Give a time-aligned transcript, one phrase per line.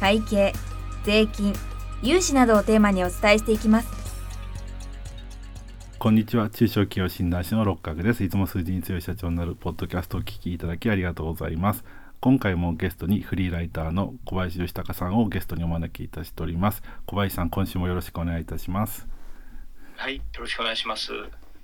[0.00, 0.52] 会計
[1.04, 1.54] 税金
[2.02, 3.88] 融資などをテーマにお伝えしていきます。
[5.98, 6.50] こんにちは。
[6.50, 8.22] 中小企業診断士の六角です。
[8.24, 11.84] いつも数字に強い社長になるポッドキャストをお聞きいただきありがとうございます。
[12.20, 16.82] 今回もゲストにフリーライターの小林義孝さんをゲストにお招きいたしております。
[17.06, 19.08] 小林さん今週もよろしくお願いいたします。
[19.96, 21.12] はいよろしくお願いします。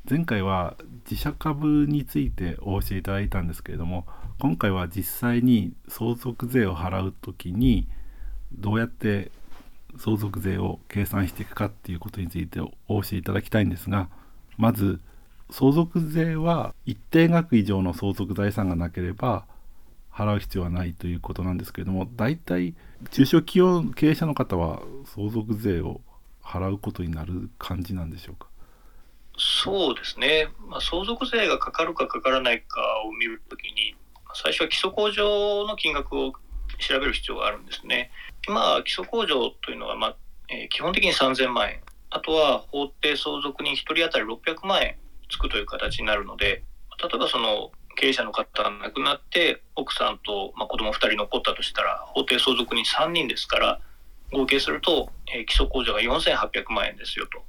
[0.08, 0.76] 前回は
[1.10, 4.06] 自社株についてお教えいただいたんですけれども
[4.38, 7.86] 今回は実際に相続税を払う時に
[8.52, 9.30] どうやって
[9.98, 14.08] 相続税を計算していくかっていうことについてお教えいただきたいんですが
[14.56, 15.00] まず
[15.50, 19.44] 相続税は一定額以上の相続財産がなければ
[20.12, 22.74] 払う必要はないということなんですけれども大体
[23.10, 26.00] 中小企業経営者の方は相続税を
[26.42, 28.48] 払うことになる感じなんでしょうか？
[29.38, 33.94] そうですね、まあ、相続税がかかるかかからないかを見るときに
[34.34, 36.32] 最初は基礎控除の金額を
[36.78, 38.10] 調べる必要があるんですね。
[38.46, 40.16] 今、基礎控除というのは、まあ
[40.48, 44.96] えー、基本的に3000万円、あとは法定相続人1人当たり600万円
[45.30, 46.62] つくという形になるので、
[47.02, 53.80] 例えばその経営者の方が亡くなって、奥さんと、まあ、子供2人残ったとしたら、法定相続人3人ですから、
[54.32, 57.42] 合計すると、えー、基礎控除が4800万円ですよと。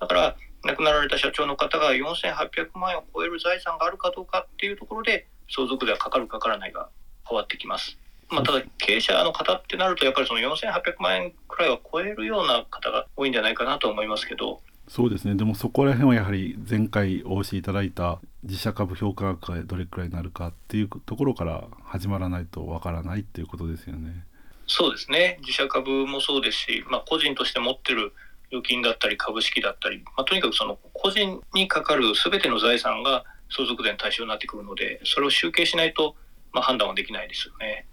[0.00, 6.88] だから、亡くなられた社長の方が4800万円を超える財産があるかどうかっていうところで、相続税はかかるかからないが
[7.28, 7.98] 変わってきます。
[8.30, 24.24] まあ、ただ経営者の方ってなるとやっぱりその4800万円くらいは超えるような方が多いんじゃないかなと思いますけどそうですねでもそこら辺はやはり前回お教えいただいた自社株評価額がどれくらいになるかっていうところから始まらないとわからないっていうことですよね。
[24.66, 28.12] そうですね自社株もそうですし、まあ、個人として持ってる
[28.52, 36.14] 預金だったり株式だったり、まあ、とにかくその個人にかかる全ての財産が相続税の対象になってくるのでそれを集計しないと、
[36.52, 37.86] まあ、判断はできないですよね。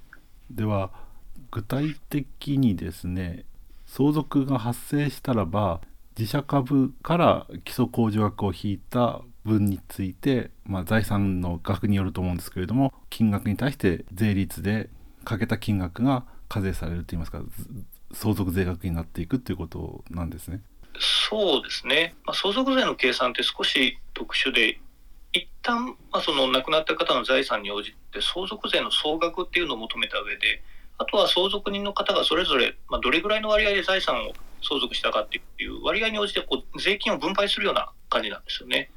[0.52, 0.91] では
[1.52, 3.46] 具体的にですね
[3.85, 5.81] 相続が発生したらば
[6.18, 14.90] 自社株から基礎控除額を引いた分について、まあ、財産の額によると思うんですけれども金額に対して税率で
[15.24, 17.41] かけた金額が課税されるといいますか
[18.14, 20.62] 相続税額になっていくということなんですね。
[21.00, 24.79] そうですね、まあ、相続税の計算って少し特殊で
[25.33, 30.63] 一旦、まあ、その亡くなった方の財産に応じて相続税の総額っていうのを求めた上で
[30.97, 38.89] あとは相続人の方がそれぞれ、まあ、どれぐらいの割合で財産を相続したかっていう割合に応じてこう税金を分配するような感じなんですよね。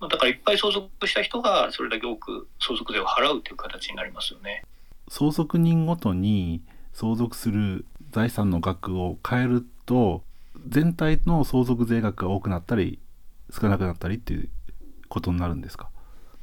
[0.00, 4.64] だからいっぱい相続した人がそれだけ多く相続税を払うという形になりますよね。
[5.08, 6.62] 相続人ごとに
[6.92, 10.22] 相続する財産の額を変えると
[10.68, 13.00] 全体の相続税額が多くなったり
[13.50, 14.48] 少なくなったりっていう
[15.12, 15.90] ことになるんですか？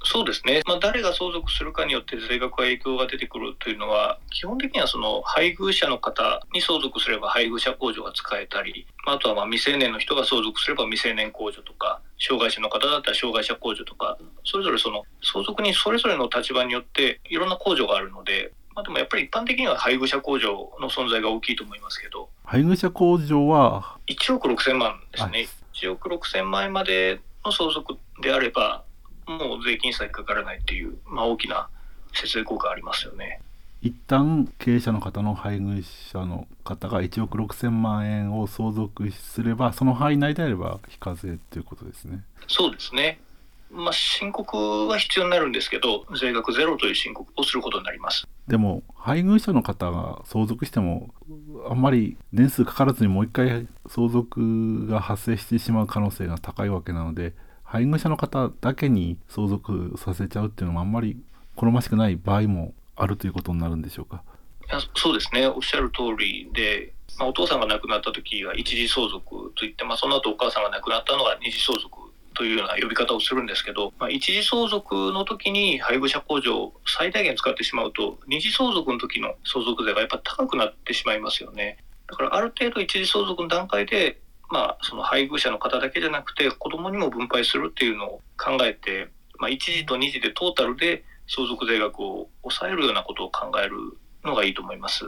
[0.06, 28.84] そうですね、まあ、誰が相続するかによって税額は影響が出てくるというのは、基本的にはその配偶者の方に相続すれば配偶者控除が使えたり、あとはま未成年の人が相続すれば未成年控除とか、障害者の方だったら障害者控除とか、それぞれその相続人それぞれの立場によっていろんな控除があるので、まあ、でもやっぱり一般的には配偶者控除の存在が大きいと思いますけど、配偶者控除は？1億6000万ですね、1億6000万円までの相続であれば、
[29.28, 31.69] もう税金さえかからないっていう、まあ、大きな
[32.13, 33.41] 節税効果ありますよね。
[33.81, 35.81] 一旦経営者の方の配偶
[36.12, 42.22] 者の方が1億6000万円を相続すればその範囲内であれば非課税ということですね。
[42.47, 43.22] そうですね。
[43.72, 51.13] まあ、申告は必要になるんですけど税額ゼロという申告をすることになりますでも配偶者の方が相続しても
[51.69, 57.33] あんまり年数かからずにもう一回相続が発生してしまう可能性が高いわけなので
[57.71, 61.18] 配偶者の方だけに相続させちゃうっていうのもあんまり
[61.56, 64.24] 好ましくない場合もあるということになるんでしょうか？
[64.68, 65.45] いやそうですね。
[65.45, 71.95] おっしゃる通りで、まあ、お父さんが亡くなった時は一時相続といって、まあ、その後お母さんが亡くなったのが二次相続
[72.33, 81.77] というような呼び方をするんですけど、まあ、一時相続の時に配偶者控除を最大限使ってしまうと二次相続の時の相続税がやっぱ高くなってしまいますよね。
[82.07, 84.19] だからある程度一時相続の段階で
[84.50, 93.78] まあ、その配偶者の方だけじゃなくて子供にも分配するっていうのを考えて、まあ、1時と2時でトータルで相続税額を抑えるようなことを考える
[94.24, 95.06] のがいいと思います。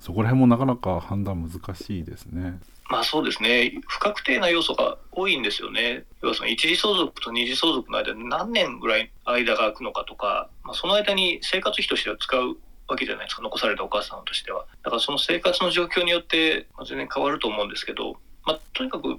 [0.00, 2.58] そこら辺もなかなか判断難しいですね。
[2.90, 6.04] まあそうですね、不確定な要素が多いんですよね。
[6.22, 12.56] 要はその一次相続と二次相続の間で何年ぐらい間が空くのかとか、まあ、その間に生活費としては使う
[12.88, 14.66] わけじゃないですか、残されたお母さんとしては。
[14.82, 18.16] だからその生活の状況によって全然変わると思うんですけど、
[18.50, 19.16] まあ、とにかく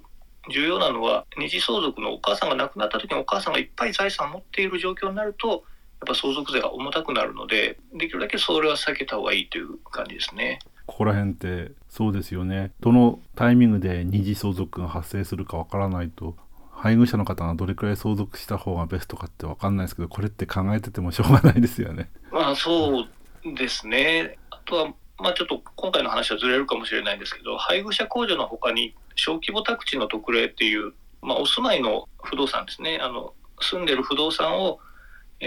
[0.51, 5.59] 重要なのは二次相続のお母さんが亡くなった時にお母さんがいっぱい財産を持っている状況になるとやっ
[6.07, 10.59] ぱ相続税が重たくなるのでできるだけそれは避けた方がいいという感じですね。
[10.87, 16.35] ここら辺ってそうですよねどのタイミングで二次相続が発生するかわからないと
[16.71, 22.09] 配偶者の方がどれくらい相続した方がベストかって分かんないですけどこれって考えててもしょうがないですよね。
[22.31, 34.79] まあそうですねあとはまあちょっと今回の話はずれるかもしれないんですけど配偶者控除のほかに小規模宅地の特例っていう、まあ、お住まいの不動産ですねあの住んでる不動産を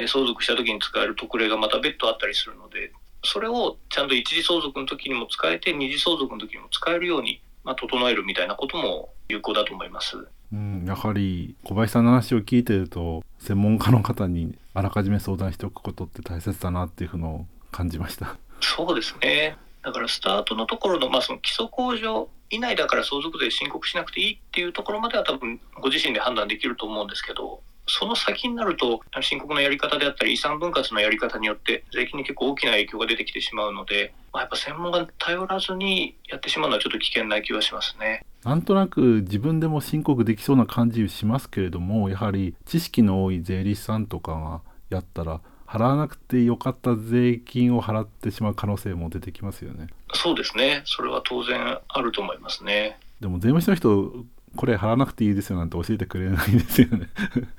[0.06, 2.92] 相続した時に使える特例がまた別途あったりするので
[3.24, 10.28] それをちゃんと一次相続の時にも使えて二次相続の時にも使えるように、まあ、整えるみたいなことも有効だと思います。
[10.52, 18.36] うん、やはり小林さんの話を聞いてると専門家の方にあらかじめ相談しておくことって大切だなっていうのを感じました。
[18.60, 38.24] そうですねだからスタートのところの,、まあその基礎控除以内だから相続税申告しなくていいっていうところまでは多分ご自身で判断できると思うんですけどその先になると申告のやり方であったり遺産分割のやり方によって税金に結構大きな影響が出てきてしまうので、まあ、やっぱ専門家頼らずにやってしまうのはちょっと危険な気はしますね。
[38.42, 44.60] なんとなく自分でも申告できそうな感じしますけれどもやはり知識の多い税理士さんとかが
[44.90, 45.40] やったら
[45.74, 49.88] 払わなくてよかった税金を払ってしまう可能性も出てきますよね。
[50.12, 50.82] そうですね。
[50.84, 52.96] それは当然あると思いますね。
[53.20, 54.24] でも税務士の人
[54.54, 57.08] これ払わなくていいですよなんて教えてくれないですよね。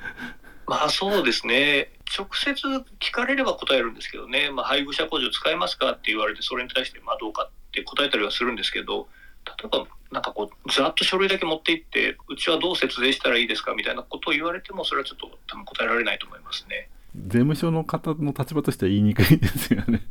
[0.66, 1.92] まあそうですね。
[2.18, 2.54] 直接
[3.02, 4.50] 聞かれれば答えるんですけどね。
[4.50, 9.10] まあ、配偶者控除使えますかって言われてそれに対してまあどうかって答えたりはするんですけど。
[9.46, 16.90] 例えばなんかこうざっと書類だけ持っていってうちはどう節税したらいいですかみたいなことを言われてもそれはちょっと多分答えられないと思いますね。
[17.28, 20.02] 税務署の方の立場としては言いにくいですよね。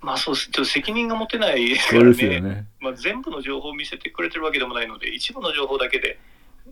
[0.00, 2.40] まあそうちょっと責任が持てないですからね。
[2.40, 6.18] ねまあ、全部の情報を見せてくれてるわけでもないので、一部の情報だけで、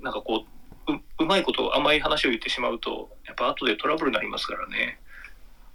[0.00, 0.44] なんかこ
[0.88, 5.00] う、ううまいこと、甘い話を言ってしまうと、やっぱ後でトラブルになりますからね。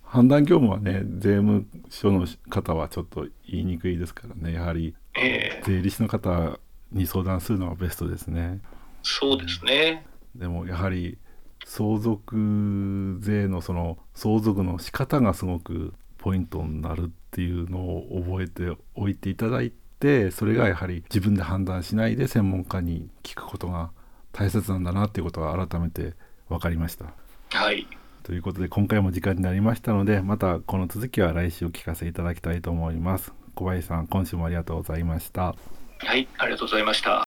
[0.04, 6.60] 判断業務はね、税務署の方はちょっと言いにくいですからね、やはり、えー、税理士の方
[6.92, 8.60] に相談するのがベストですね。
[9.04, 10.06] そうですね。
[10.36, 11.18] でもやはり
[11.68, 23.92] 相続税のその相続の仕方がすごくポイントになるっていうのを覚えておいていただいてそれがやはり自分で判断しないで専門家に聞くことが
[24.32, 26.14] 大切なんだなっていうことが改めて
[26.48, 27.08] 分かりました。
[27.50, 27.86] はい
[28.24, 33.34] ということで今回も時間になりましたのでまたこの続きは来週お聞かせいただきたいと思います。
[33.56, 35.54] 小林さん今週もありがとうございました。
[36.00, 37.27] はいありがとうございました。